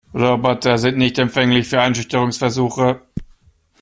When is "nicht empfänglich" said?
0.97-1.67